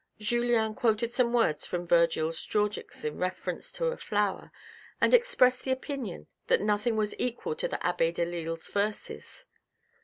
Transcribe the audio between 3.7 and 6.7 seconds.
to a flower and expressed the opinion that